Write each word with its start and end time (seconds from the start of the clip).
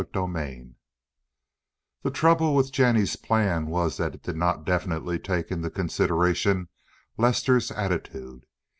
CHAPTER 0.01 0.19
XXXVI 0.21 0.73
The 2.01 2.09
trouble 2.09 2.55
with 2.55 2.71
Jennie's 2.71 3.15
plan 3.15 3.67
was 3.67 3.97
that 3.97 4.15
it 4.15 4.23
did 4.23 4.35
not 4.35 4.65
definitely 4.65 5.19
take 5.19 5.51
into 5.51 5.69
consideration 5.69 6.69
Lester's 7.17 7.69
attitude. 7.69 8.47